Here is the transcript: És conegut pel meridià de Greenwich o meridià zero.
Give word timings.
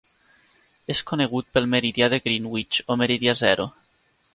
És 0.93 1.01
conegut 1.11 1.53
pel 1.59 1.69
meridià 1.75 2.11
de 2.15 2.21
Greenwich 2.27 2.83
o 2.97 3.01
meridià 3.05 3.41
zero. 3.49 3.73